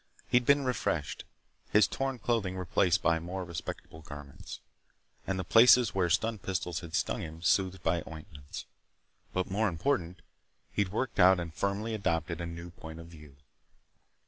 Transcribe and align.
He'd 0.29 0.47
been 0.47 0.65
refreshed, 0.65 1.25
his 1.69 1.87
torn 1.87 2.17
clothing 2.17 2.57
replaced 2.57 3.03
by 3.03 3.19
more 3.19 3.45
respectable 3.45 4.01
garments, 4.01 4.59
and 5.27 5.37
the 5.37 5.43
places 5.43 5.93
where 5.93 6.09
stun 6.09 6.39
pistols 6.39 6.79
had 6.79 6.95
stung 6.95 7.21
him 7.21 7.43
soothed 7.43 7.83
by 7.83 8.01
ointments. 8.07 8.65
But, 9.31 9.51
more 9.51 9.67
important, 9.67 10.23
he'd 10.71 10.89
worked 10.89 11.19
out 11.19 11.39
and 11.39 11.53
firmly 11.53 11.93
adopted 11.93 12.41
a 12.41 12.47
new 12.47 12.71
point 12.71 12.99
of 12.99 13.09
view. 13.09 13.35